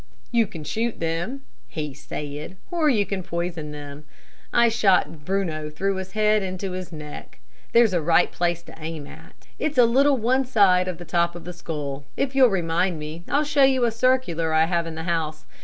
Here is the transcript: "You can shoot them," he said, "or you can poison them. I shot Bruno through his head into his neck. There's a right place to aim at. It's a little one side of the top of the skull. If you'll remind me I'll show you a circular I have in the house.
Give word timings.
"You 0.31 0.47
can 0.47 0.63
shoot 0.63 0.99
them," 0.99 1.43
he 1.67 1.93
said, 1.93 2.57
"or 2.71 2.89
you 2.89 3.05
can 3.05 3.21
poison 3.21 3.69
them. 3.69 4.05
I 4.51 4.67
shot 4.67 5.25
Bruno 5.25 5.69
through 5.69 5.97
his 5.97 6.13
head 6.13 6.41
into 6.41 6.71
his 6.71 6.91
neck. 6.91 7.37
There's 7.71 7.93
a 7.93 8.01
right 8.01 8.31
place 8.31 8.63
to 8.63 8.73
aim 8.79 9.05
at. 9.05 9.45
It's 9.59 9.77
a 9.77 9.85
little 9.85 10.17
one 10.17 10.43
side 10.45 10.87
of 10.87 10.97
the 10.97 11.05
top 11.05 11.35
of 11.35 11.43
the 11.43 11.53
skull. 11.53 12.05
If 12.17 12.33
you'll 12.33 12.49
remind 12.49 12.97
me 12.97 13.23
I'll 13.29 13.43
show 13.43 13.61
you 13.61 13.85
a 13.85 13.91
circular 13.91 14.55
I 14.55 14.65
have 14.65 14.87
in 14.87 14.95
the 14.95 15.03
house. 15.03 15.45